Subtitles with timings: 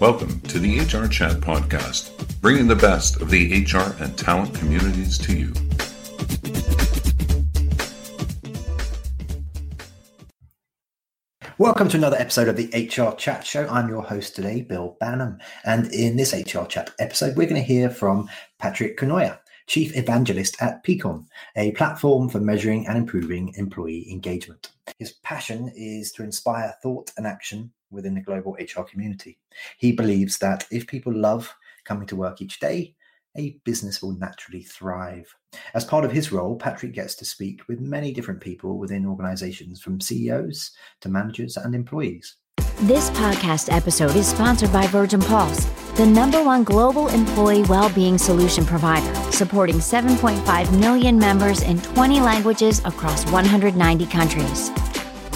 [0.00, 5.18] Welcome to the HR Chat Podcast, bringing the best of the HR and talent communities
[5.18, 5.52] to you.
[11.58, 13.68] Welcome to another episode of the HR Chat Show.
[13.68, 15.38] I'm your host today, Bill Banham.
[15.66, 18.26] And in this HR Chat episode, we're going to hear from
[18.58, 24.70] Patrick Cournoyer, Chief Evangelist at Peakon, a platform for measuring and improving employee engagement.
[24.98, 29.38] His passion is to inspire thought and action within the global HR community.
[29.78, 31.54] He believes that if people love
[31.84, 32.94] coming to work each day,
[33.36, 35.34] a business will naturally thrive.
[35.74, 39.80] As part of his role, Patrick gets to speak with many different people within organizations,
[39.80, 42.36] from CEOs to managers and employees.
[42.80, 48.64] This podcast episode is sponsored by Virgin Pulse, the number one global employee well-being solution
[48.64, 54.70] provider, supporting 7.5 million members in 20 languages across 190 countries.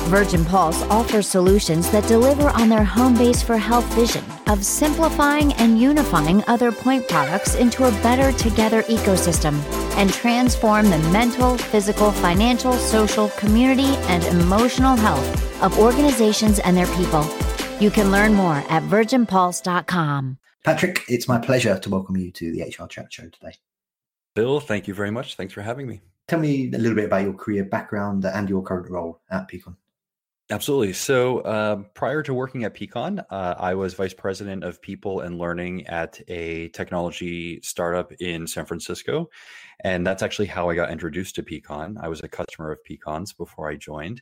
[0.04, 5.52] Virgin Pulse offers solutions that deliver on their home base for health vision of simplifying
[5.54, 9.58] and unifying other point products into a better together ecosystem
[9.96, 16.86] and transform the mental, physical, financial, social, community, and emotional health of organizations and their
[16.96, 17.24] people.
[17.80, 20.38] You can learn more at virginpulse.com.
[20.64, 23.54] Patrick, it's my pleasure to welcome you to the HR Chat Show today.
[24.34, 25.36] Bill, thank you very much.
[25.36, 26.02] Thanks for having me.
[26.28, 29.76] Tell me a little bit about your career background and your current role at Peakon.
[30.50, 30.92] Absolutely.
[30.92, 35.38] So um, prior to working at Peakon, uh, I was vice president of people and
[35.38, 39.30] learning at a technology startup in San Francisco.
[39.82, 41.96] And that's actually how I got introduced to Peakon.
[41.98, 44.20] I was a customer of Peakon's before I joined.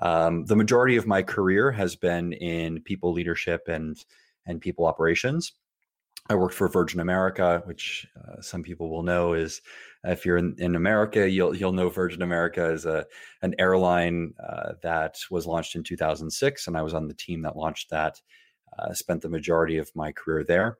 [0.00, 3.96] Um, the majority of my career has been in people leadership and
[4.46, 5.52] and people operations.
[6.28, 9.60] I worked for Virgin America, which uh, some people will know is
[10.04, 13.06] if you're in, in America, you'll you'll know Virgin America is a
[13.42, 17.56] an airline uh, that was launched in 2006, and I was on the team that
[17.56, 18.20] launched that.
[18.78, 20.76] Uh, spent the majority of my career there.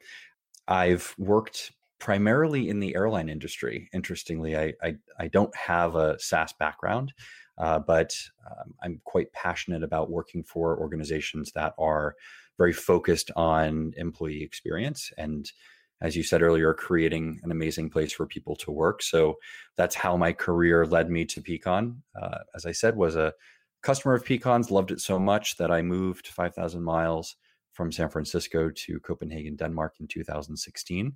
[0.68, 3.88] I've worked primarily in the airline industry.
[3.92, 7.12] Interestingly, I I, I don't have a SaaS background,
[7.58, 8.16] uh, but
[8.50, 12.16] um, I'm quite passionate about working for organizations that are
[12.58, 15.50] very focused on employee experience and
[16.02, 19.02] as you said earlier creating an amazing place for people to work.
[19.02, 19.36] So
[19.76, 21.96] that's how my career led me to peakon.
[22.20, 23.32] Uh, as i said was a
[23.82, 27.36] customer of peakon's loved it so much that i moved 5000 miles
[27.72, 31.12] from san francisco to copenhagen denmark in 2016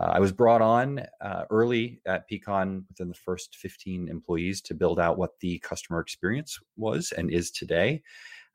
[0.00, 4.74] uh, i was brought on uh, early at peakon within the first 15 employees to
[4.74, 8.00] build out what the customer experience was and is today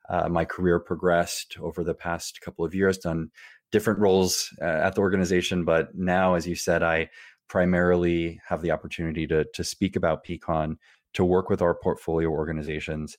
[0.08, 3.30] uh, my career progressed over the past couple of years, done
[3.72, 5.64] different roles uh, at the organization.
[5.64, 7.10] But now, as you said, I
[7.48, 10.76] primarily have the opportunity to, to speak about Peakon,
[11.14, 13.16] to work with our portfolio organizations,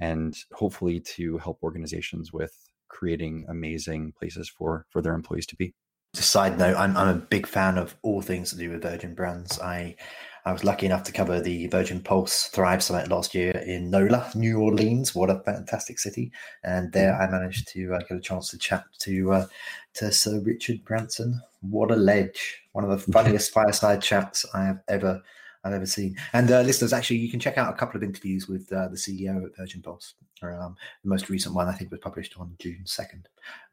[0.00, 2.52] and hopefully to help organizations with
[2.88, 5.74] creating amazing places for, for their employees to be.
[6.14, 9.14] Just side note, I'm, I'm a big fan of all things to do with Virgin
[9.14, 9.60] Brands.
[9.60, 9.96] I
[10.46, 14.30] I was lucky enough to cover the Virgin Pulse Thrive Summit last year in NOLA,
[14.36, 15.12] New Orleans.
[15.12, 16.30] What a fantastic city!
[16.62, 17.34] And there, mm-hmm.
[17.34, 19.46] I managed to uh, get a chance to chat to uh,
[19.94, 21.42] to Sir Richard Branson.
[21.62, 22.62] What a ledge!
[22.74, 25.20] One of the funniest fireside chats I have ever
[25.66, 26.16] I've ever seen.
[26.32, 28.96] And uh, listeners, actually, you can check out a couple of interviews with uh, the
[28.96, 30.14] CEO at Virgin Pulse.
[30.42, 33.24] Um, the most recent one, I think, was published on June 2nd.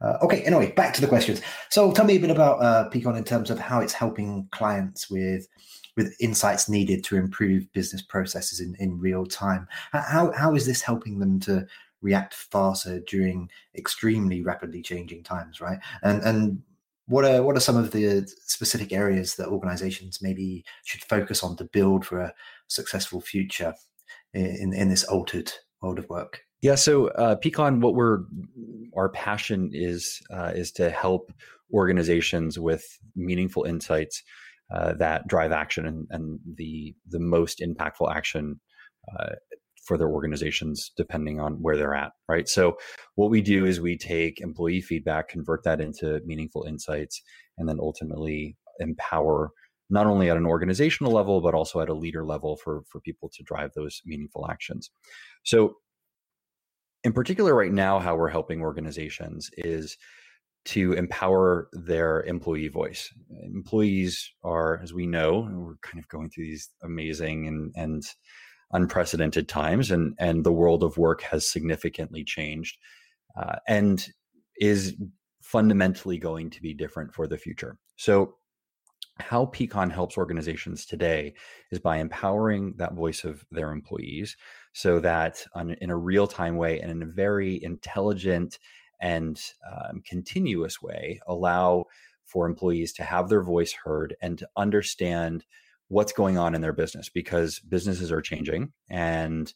[0.01, 1.41] Uh, okay, anyway, back to the questions.
[1.69, 5.47] So tell me a bit about uh, in terms of how it's helping clients with
[5.95, 9.67] with insights needed to improve business processes in, in real time.
[9.91, 11.67] How, how is this helping them to
[12.01, 15.79] react faster during extremely rapidly changing times, right?
[16.01, 16.61] And and
[17.07, 21.57] what are what are some of the specific areas that organizations maybe should focus on
[21.57, 22.33] to build for a
[22.67, 23.73] successful future
[24.33, 26.41] in in this altered world of work?
[26.61, 28.19] Yeah, so uh, Peakon, what we're
[28.95, 31.33] our passion is uh, is to help
[31.73, 34.23] organizations with meaningful insights
[34.73, 38.61] uh, that drive action and, and, the the most impactful action
[39.11, 39.35] uh,
[39.83, 42.77] for their organizations depending on where they're at right so
[43.15, 47.21] what we do is we take employee feedback convert that into meaningful insights
[47.57, 49.51] and then ultimately empower
[49.89, 53.29] not only at an organizational level but also at a leader level for for people
[53.29, 54.89] to drive those meaningful actions
[55.43, 55.75] so
[57.03, 59.97] in particular right now how we're helping organizations is
[60.65, 63.13] to empower their employee voice.
[63.43, 68.03] Employees are, as we know, we're kind of going through these amazing and, and
[68.73, 72.77] unprecedented times, and, and the world of work has significantly changed
[73.37, 74.09] uh, and
[74.59, 74.95] is
[75.41, 77.77] fundamentally going to be different for the future.
[77.95, 78.35] So,
[79.19, 81.35] how Peakon helps organizations today
[81.71, 84.35] is by empowering that voice of their employees
[84.73, 88.57] so that on, in a real time way and in a very intelligent
[88.99, 89.39] and
[89.71, 91.85] um, continuous way allow
[92.25, 95.45] for employees to have their voice heard and to understand
[95.87, 98.71] what's going on in their business because businesses are changing.
[98.89, 99.53] And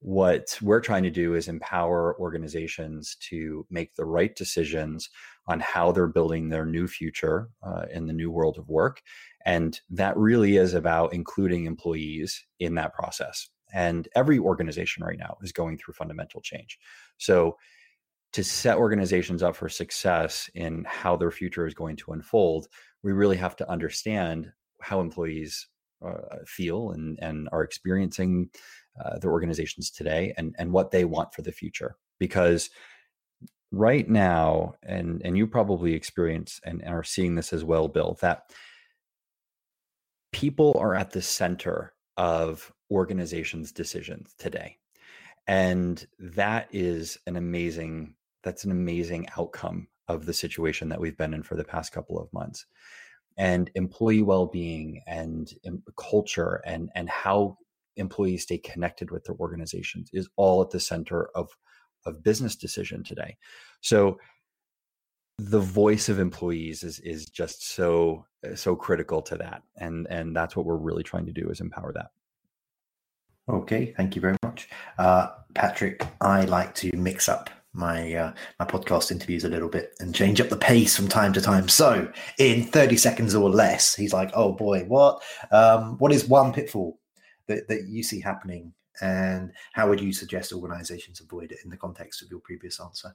[0.00, 5.08] what we're trying to do is empower organizations to make the right decisions
[5.46, 9.00] on how they're building their new future uh, in the new world of work.
[9.46, 13.48] And that really is about including employees in that process.
[13.72, 16.78] And every organization right now is going through fundamental change.
[17.16, 17.56] So
[18.34, 22.66] to set organizations up for success in how their future is going to unfold,
[23.02, 24.52] we really have to understand
[24.84, 25.66] how employees
[26.04, 28.50] uh, feel and, and are experiencing
[29.02, 31.96] uh, their organizations today and, and what they want for the future.
[32.18, 32.70] Because
[33.72, 38.50] right now, and, and you probably experience and are seeing this as well, Bill, that
[40.32, 44.76] people are at the center of organizations' decisions today.
[45.46, 51.32] And that is an amazing that's an amazing outcome of the situation that we've been
[51.32, 52.66] in for the past couple of months
[53.36, 57.56] and employee well-being and um, culture and and how
[57.96, 61.50] employees stay connected with their organizations is all at the center of
[62.06, 63.36] of business decision today.
[63.80, 64.18] So
[65.38, 70.54] the voice of employees is is just so so critical to that and and that's
[70.54, 72.10] what we're really trying to do is empower that.
[73.48, 74.68] Okay thank you very much.
[74.98, 79.94] Uh, patrick i like to mix up my uh, my podcast interviews a little bit
[80.00, 81.68] and change up the pace from time to time.
[81.68, 85.22] So in 30 seconds or less, he's like, "Oh boy, what?
[85.50, 86.98] Um, what is one pitfall
[87.48, 91.76] that, that you see happening, and how would you suggest organizations avoid it in the
[91.76, 93.14] context of your previous answer?"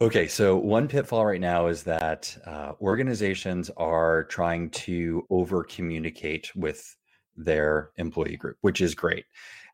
[0.00, 6.50] Okay, so one pitfall right now is that uh, organizations are trying to over communicate
[6.56, 6.96] with
[7.36, 9.24] their employee group, which is great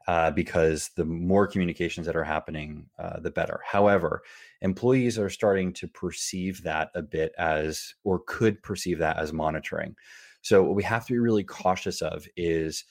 [0.09, 3.61] uh, because the more communications that are happening, uh, the better.
[3.65, 4.23] However,
[4.63, 9.95] employees are starting to perceive that a bit as, or could perceive that as monitoring.
[10.41, 12.85] So, what we have to be really cautious of is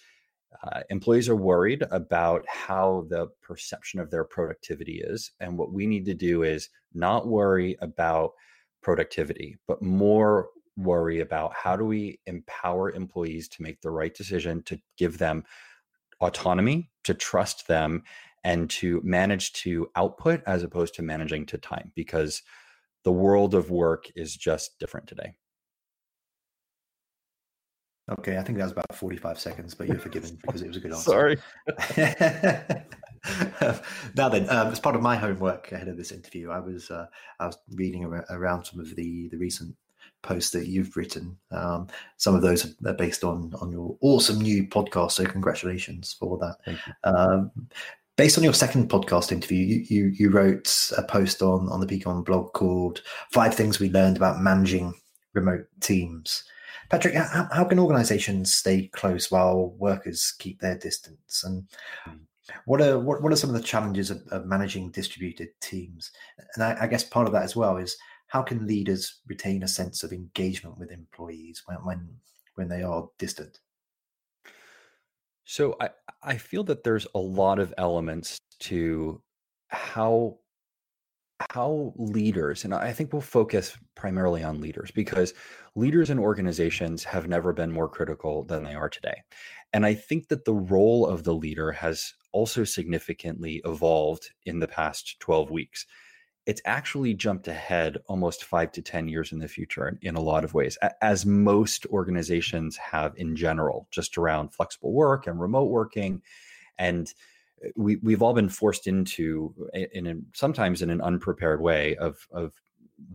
[0.64, 5.32] uh, employees are worried about how the perception of their productivity is.
[5.40, 8.34] And what we need to do is not worry about
[8.84, 14.62] productivity, but more worry about how do we empower employees to make the right decision
[14.64, 15.44] to give them
[16.22, 18.04] autonomy, to trust them,
[18.44, 22.42] and to manage to output as opposed to managing to time because
[23.04, 25.36] the world of work is just different today.
[28.10, 30.80] Okay, I think that was about 45 seconds, but you're forgiven because it was a
[30.80, 31.12] good answer.
[31.12, 31.38] Sorry.
[34.16, 37.08] now then, um, as part of my homework ahead of this interview, I was uh,
[37.40, 39.76] I was reading around some of the the recent
[40.22, 41.38] posts that you've written.
[41.52, 41.88] Um,
[42.18, 45.12] some of those are based on on your awesome new podcast.
[45.14, 46.78] So congratulations for that.
[47.04, 47.52] Um,
[48.16, 51.88] based on your second podcast interview, you, you, you wrote a post on on the
[51.88, 54.94] Peakon blog called Five Things We Learned About Managing
[55.34, 56.44] Remote Teams."
[56.90, 61.44] Patrick, how, how can organisations stay close while workers keep their distance?
[61.44, 61.68] And
[62.66, 66.12] what are what, what are some of the challenges of, of managing distributed teams?
[66.56, 69.68] And I, I guess part of that as well is how can leaders retain a
[69.68, 72.10] sense of engagement with employees when when,
[72.56, 73.60] when they are distant?
[75.46, 75.90] So I,
[76.22, 79.22] I feel that there's a lot of elements to
[79.70, 80.38] how
[81.52, 85.36] how leaders and i think we'll focus primarily on leaders because
[85.76, 89.22] leaders in organizations have never been more critical than they are today
[89.74, 94.68] and i think that the role of the leader has also significantly evolved in the
[94.68, 95.86] past 12 weeks
[96.48, 100.22] it's actually jumped ahead almost five to 10 years in the future in, in, a
[100.22, 105.70] lot of ways, as most organizations have in general, just around flexible work and remote
[105.70, 106.22] working.
[106.80, 107.14] And
[107.64, 109.54] uh, we, we've all been forced into,
[109.92, 112.54] in a, sometimes in an unprepared way, of, of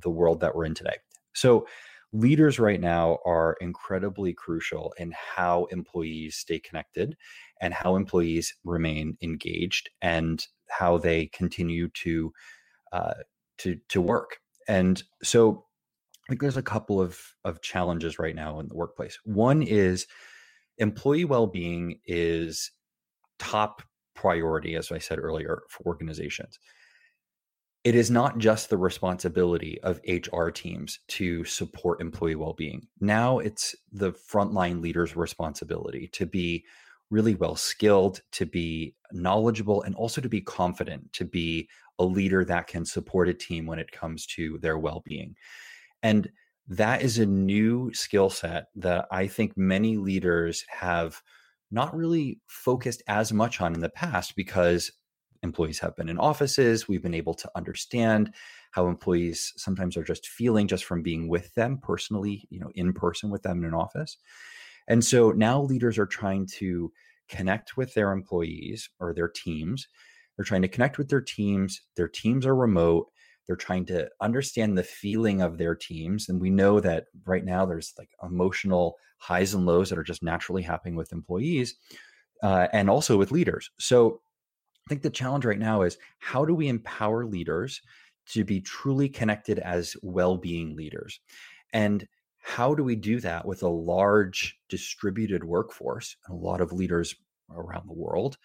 [0.01, 0.97] the world that we're in today.
[1.33, 1.67] So,
[2.13, 7.17] leaders right now are incredibly crucial in how employees stay connected
[7.63, 12.31] and how employees remain engaged and how they continue to
[12.93, 13.15] uh,
[13.59, 14.39] to to work.
[14.69, 15.65] And so
[16.27, 19.19] I think there's a couple of of challenges right now in the workplace.
[19.25, 20.07] One is
[20.79, 22.71] employee well-being is
[23.39, 23.83] top
[24.15, 26.59] priority, as I said earlier, for organizations.
[27.85, 32.87] It is not just the responsibility of HR teams to support employee well-being.
[33.01, 36.65] Now it's the frontline leaders' responsibility to be
[37.11, 41.69] really well skilled, to be knowledgeable, and also to be confident, to be
[42.03, 45.35] a leader that can support a team when it comes to their well being.
[46.03, 46.31] And
[46.69, 51.21] that is a new skill set that I think many leaders have
[51.71, 54.93] not really focused as much on in the past because
[55.43, 56.87] employees have been in offices.
[56.87, 58.33] We've been able to understand
[58.71, 62.93] how employees sometimes are just feeling just from being with them personally, you know, in
[62.93, 64.19] person with them in an office.
[64.89, 66.93] And so now leaders are trying to
[67.29, 69.89] connect with their employees or their teams.
[70.37, 71.81] They're trying to connect with their teams.
[71.97, 73.09] Their teams are remote.
[73.47, 76.29] They're trying to understand the feeling of their teams.
[76.29, 80.23] And we know that right now there's like emotional highs and lows that are just
[80.23, 81.75] naturally happening with employees
[82.43, 83.71] uh, and also with leaders.
[83.79, 84.21] So
[84.87, 87.81] I think the challenge right now is how do we empower leaders
[88.31, 91.21] to be truly connected as well being leaders?
[91.73, 92.07] And
[92.43, 97.15] how do we do that with a large distributed workforce and a lot of leaders
[97.51, 98.37] around the world?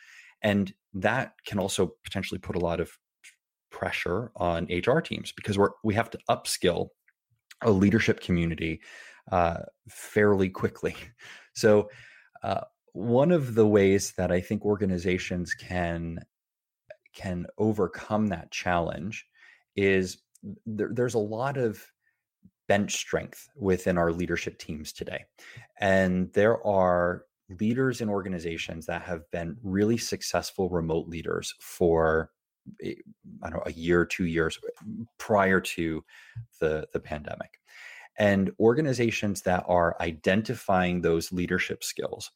[0.44, 2.92] And that can also potentially put a lot of
[3.72, 6.90] pressure on HR teams because we're we have to upskill
[7.64, 8.82] a leadership community
[9.32, 10.96] uh, fairly quickly.
[11.54, 11.90] So,
[12.44, 16.20] uh, one of the ways that I think organizations can
[17.16, 19.26] can overcome that challenge
[19.76, 20.20] is
[20.68, 21.84] there, there's a lot of
[22.68, 25.26] bench strength within our leadership teams today,
[25.80, 27.24] and there are
[27.60, 32.32] leaders in organizations that have been really successful remote leaders for
[32.84, 32.96] eh,
[33.44, 34.60] I don't know a year, two years
[35.18, 36.04] prior to
[36.60, 37.60] the the pandemic.
[38.20, 42.32] And organizations that are identifying those leadership skills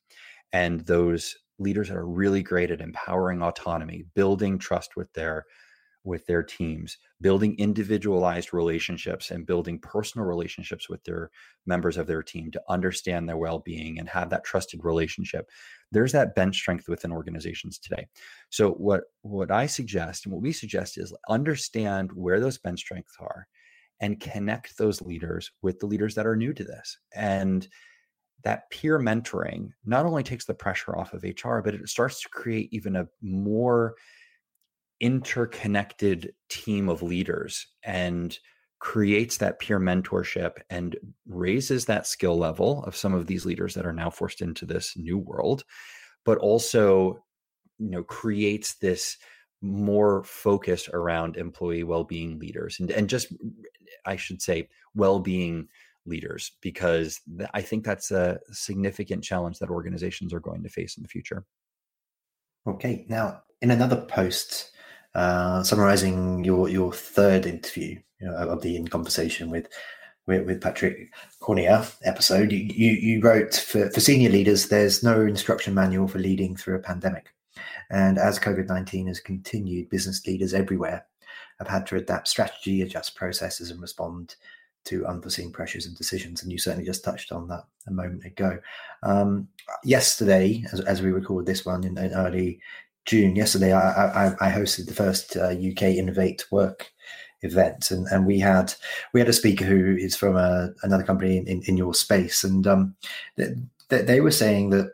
[0.54, 5.46] and those leaders that are really great at empowering autonomy building trust with their
[6.04, 11.30] with their teams building individualized relationships and building personal relationships with their
[11.66, 15.50] members of their team to understand their well-being and have that trusted relationship
[15.92, 18.08] there's that bench strength within organizations today
[18.50, 23.16] so what what i suggest and what we suggest is understand where those bench strengths
[23.20, 23.48] are
[24.02, 26.98] and connect those leaders with the leaders that are new to this.
[27.16, 27.68] And
[28.44, 32.30] that peer mentoring not only takes the pressure off of HR, but it starts to
[32.30, 33.94] create even a more
[35.02, 38.38] interconnected team of leaders and
[38.80, 40.96] creates that peer mentorship and
[41.28, 44.96] raises that skill level of some of these leaders that are now forced into this
[44.96, 45.64] new world
[46.24, 47.24] but also
[47.78, 49.18] you know creates this
[49.62, 53.28] more focus around employee well-being leaders and, and just
[54.06, 55.68] i should say well-being
[56.06, 57.22] leaders because
[57.54, 61.46] i think that's a significant challenge that organizations are going to face in the future.
[62.68, 64.72] Okay now in another post
[65.16, 69.68] uh, summarizing your your third interview you know, of the in conversation with
[70.28, 75.74] with, with Patrick Cournoyer episode, you, you, wrote for, for senior leaders, there's no instruction
[75.74, 77.34] manual for leading through a pandemic.
[77.90, 81.06] And as COVID 19 has continued, business leaders everywhere
[81.60, 84.36] have had to adapt strategy, adjust processes, and respond
[84.86, 86.42] to unforeseen pressures and decisions.
[86.42, 88.60] And you certainly just touched on that a moment ago.
[89.04, 89.48] Um,
[89.84, 92.60] yesterday, as, as, we record this one in, in early
[93.06, 96.92] June, yesterday I, I, I hosted the first uh, UK Innovate Work
[97.42, 98.74] event, and, and we had
[99.14, 102.44] we had a speaker who is from a, uh, another company in, in, your space,
[102.44, 102.96] and um,
[103.38, 103.54] they,
[103.90, 104.94] they were saying that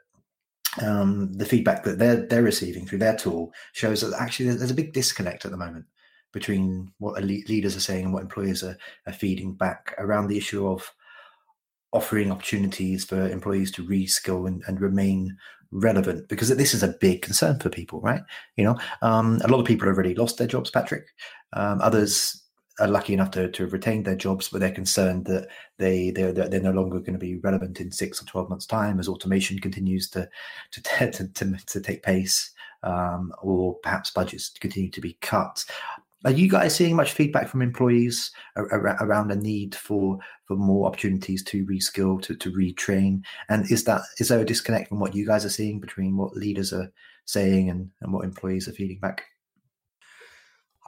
[0.81, 4.75] um, the feedback that they're they're receiving through their tool shows that actually there's a
[4.75, 5.85] big disconnect at the moment
[6.33, 10.67] between what leaders are saying and what employers are, are feeding back around the issue
[10.67, 10.93] of
[11.93, 15.35] offering opportunities for employees to reskill and, and remain
[15.71, 18.21] relevant because this is a big concern for people right
[18.55, 21.07] you know um, a lot of people have already lost their jobs patrick
[21.53, 22.43] um, others
[22.79, 26.31] are lucky enough to, to have retained their jobs, but they're concerned that they they're,
[26.31, 29.59] they're no longer going to be relevant in six or twelve months' time as automation
[29.59, 30.29] continues to
[30.71, 32.51] to to, to, to take pace,
[32.83, 35.65] um, or perhaps budgets continue to be cut.
[36.27, 41.41] Are you guys seeing much feedback from employees around a need for for more opportunities
[41.45, 43.23] to reskill, to to retrain?
[43.47, 46.35] And is that is there a disconnect from what you guys are seeing between what
[46.35, 46.91] leaders are
[47.23, 49.23] saying and, and what employees are feeding back?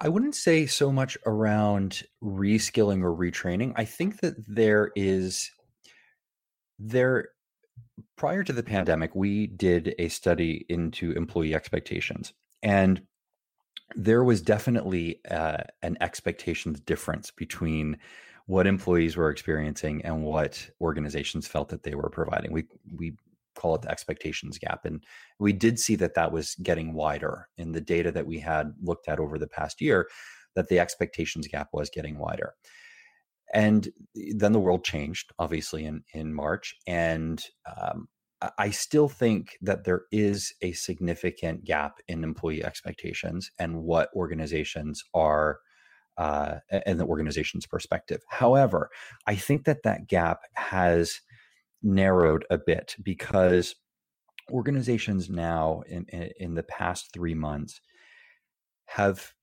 [0.01, 3.72] I wouldn't say so much around reskilling or retraining.
[3.77, 5.51] I think that there is
[6.79, 7.29] there
[8.17, 13.01] prior to the pandemic, we did a study into employee expectations, and
[13.96, 17.98] there was definitely uh, an expectations difference between
[18.46, 22.51] what employees were experiencing and what organizations felt that they were providing.
[22.51, 22.65] We
[22.96, 23.15] we
[23.60, 24.86] call it the expectations gap.
[24.86, 25.03] And
[25.38, 29.10] we did see that that was getting wider in the data that we had looked
[29.10, 30.10] at over the past year,
[30.55, 32.53] that the expectations gap was getting wider.
[33.53, 36.75] And then the world changed, obviously, in, in March.
[36.88, 38.08] And um,
[38.58, 45.03] I still think that there is a significant gap in employee expectations and what organizations
[45.13, 45.60] are
[46.17, 48.22] uh, and the organization's perspective.
[48.29, 48.89] However,
[49.27, 51.22] I think that that gap has
[51.81, 53.75] narrowed a bit because
[54.51, 57.81] organizations now in, in, in the past three months
[58.86, 59.34] have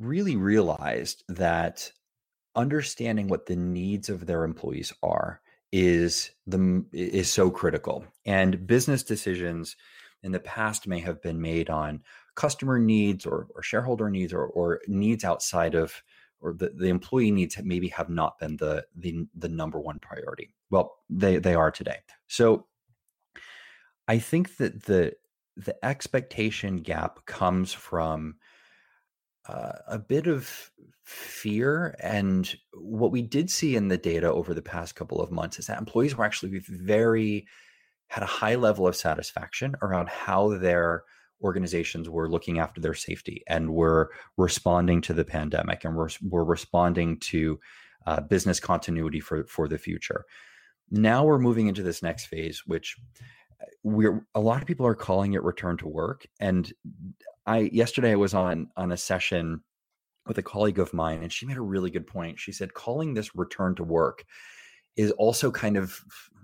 [0.00, 1.92] really realized that
[2.56, 5.40] understanding what the needs of their employees are
[5.72, 9.76] is the is so critical and business decisions
[10.22, 12.02] in the past may have been made on
[12.34, 16.02] customer needs or, or shareholder needs or, or needs outside of
[16.40, 20.54] or the, the employee needs maybe have not been the, the the number one priority.
[20.70, 21.98] Well they they are today.
[22.26, 22.66] So
[24.06, 25.12] i think that the
[25.56, 28.36] the expectation gap comes from
[29.48, 30.70] uh, a bit of
[31.04, 31.96] fear.
[32.00, 35.66] And what we did see in the data over the past couple of months is
[35.66, 37.46] that employees were actually very,
[38.08, 41.04] had a high level of satisfaction around how their
[41.42, 46.44] organizations were looking after their safety and were responding to the pandemic and were, were
[46.44, 47.58] responding to
[48.06, 50.24] uh, business continuity for, for the future.
[50.90, 52.96] Now we're moving into this next phase, which
[53.82, 56.72] we're a lot of people are calling it return to work and
[57.48, 59.62] I yesterday I was on on a session
[60.26, 62.38] with a colleague of mine, and she made a really good point.
[62.38, 64.24] She said calling this return to work
[64.96, 65.98] is also kind of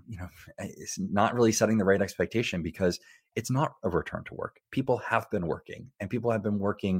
[0.07, 0.27] you know
[0.59, 2.99] it's not really setting the right expectation because
[3.35, 4.59] it's not a return to work.
[4.71, 6.95] People have been working, and people have been working,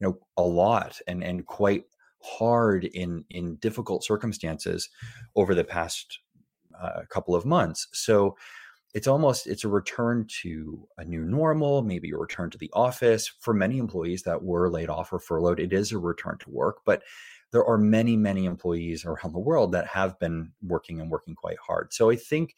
[0.00, 1.84] you know, a lot and and quite
[2.22, 4.90] hard in in difficult circumstances
[5.36, 6.18] over the past
[6.82, 7.86] uh, couple of months.
[7.92, 8.36] So
[8.94, 13.30] it's almost it's a return to a new normal maybe a return to the office.
[13.40, 16.78] For many employees that were laid off or furloughed it is a return to work
[16.86, 17.02] but
[17.50, 21.58] there are many many employees around the world that have been working and working quite
[21.58, 21.92] hard.
[21.92, 22.54] So i think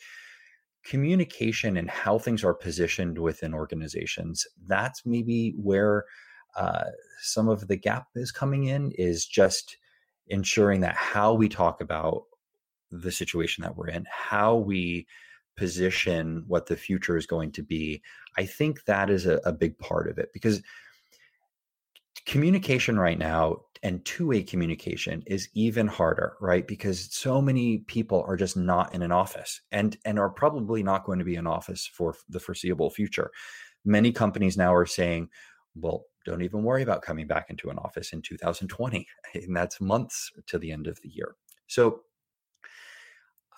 [0.84, 6.04] communication and how things are positioned within organizations that's maybe where
[6.56, 6.84] uh,
[7.20, 9.78] some of the gap is coming in is just
[10.28, 12.22] ensuring that how we talk about
[12.92, 15.06] the situation that we're in how we
[15.56, 18.02] position what the future is going to be,
[18.36, 20.62] I think that is a, a big part of it because
[22.26, 26.66] communication right now and two-way communication is even harder right?
[26.66, 31.04] Because so many people are just not in an office and and are probably not
[31.04, 33.30] going to be in office for the foreseeable future.
[33.84, 35.28] Many companies now are saying
[35.74, 40.32] well don't even worry about coming back into an office in 2020 and that's months
[40.46, 41.36] to the end of the year.
[41.68, 42.00] So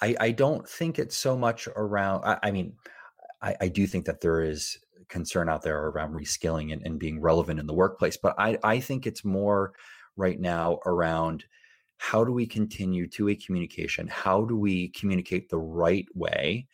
[0.00, 2.24] I, I don't think it's so much around.
[2.24, 2.74] I, I mean,
[3.42, 7.20] I, I, do think that there is concern out there around reskilling and, and being
[7.20, 9.72] relevant in the workplace, but I, I think it's more
[10.16, 11.44] right now around
[11.98, 14.06] how do we continue two-way communication?
[14.06, 16.66] How do we communicate the right way,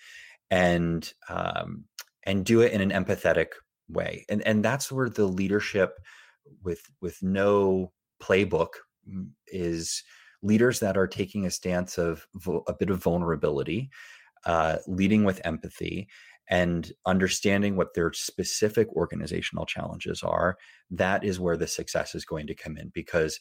[0.51, 1.85] and um,
[2.25, 3.49] and do it in an empathetic
[3.89, 4.25] way?
[4.29, 5.99] And and that's where the leadership
[6.63, 8.75] with with no playbook
[9.11, 10.03] mm, is
[10.45, 12.27] leaders that are taking a stance of
[12.69, 13.91] a bit of vulnerability,
[14.45, 16.07] uh, leading with empathy,
[16.49, 20.59] and understanding what their specific organizational challenges are,
[20.91, 23.41] that is where the success is going to come in because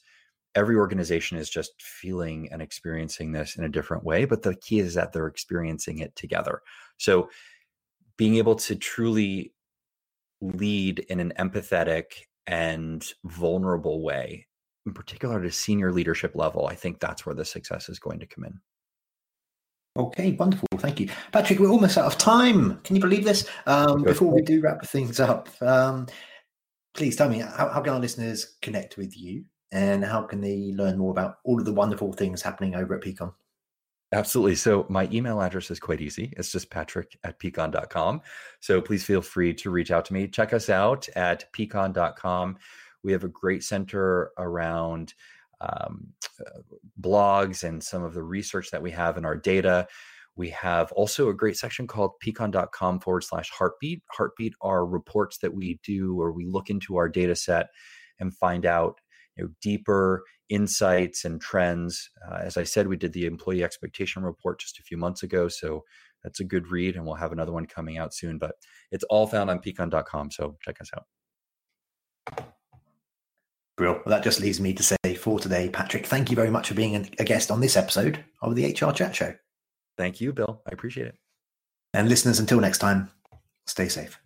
[0.56, 4.24] every organization is just feeling and experiencing this in a different way.
[4.24, 6.62] But the key is that they're experiencing it together.
[6.98, 7.30] So
[8.16, 9.54] being able to truly
[10.40, 12.06] lead in an empathetic
[12.48, 14.48] and vulnerable way
[14.86, 18.20] in particular at a senior leadership level, I think that's where the success is going
[18.20, 18.60] to come in.
[19.96, 20.68] Okay, wonderful.
[20.78, 21.10] Thank you.
[21.32, 22.80] Patrick, we're almost out of time.
[22.84, 23.48] Can you believe this?
[23.68, 26.08] Um, before we do wrap things up, um,
[26.96, 30.74] please tell me how, how, can our listeners connect with you and how can they
[30.76, 33.34] learn more about all of the wonderful things happening over at Peakon?
[34.14, 34.56] Absolutely.
[34.56, 36.34] So my email address is quite easy.
[36.38, 38.22] It's just patrick at peakon.com.
[38.60, 40.28] So please feel free to reach out to me.
[40.28, 42.58] Check us out at peakon.com.
[43.04, 45.14] We have a great center around
[45.62, 46.08] um,
[46.40, 46.62] uh,
[47.00, 49.88] blogs and some of the research that we have in our data.
[50.36, 54.02] We have also a great section called peakon.com forward slash heartbeat.
[54.12, 57.68] Heartbeat are reports that we do or we look into our data set
[58.20, 59.00] and find out
[59.38, 62.10] you know, deeper insights and trends.
[62.28, 65.48] Uh, as I said, we did the employee expectation report just a few months ago.
[65.48, 65.84] So
[66.24, 68.38] that's a good read, and we'll have another one coming out soon.
[68.38, 68.56] But
[68.92, 70.32] it's all found on peakon.com.
[70.32, 72.54] So check us out.
[73.80, 76.76] Well, that just leaves me to say for today, Patrick, thank you very much for
[76.76, 79.34] being a guest on this episode of the HR Chat Show.
[79.98, 80.62] Thank you, Bill.
[80.68, 81.16] I appreciate it.
[81.94, 83.10] And listeners, until next time,
[83.68, 84.20] stay safe.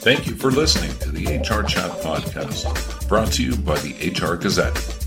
[0.00, 4.36] Thank you for listening to the HR Chat Podcast, brought to you by the HR
[4.36, 5.03] Gazette.